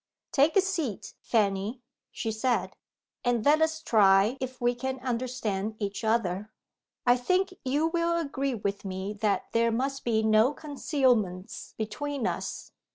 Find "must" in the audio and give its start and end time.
9.71-10.03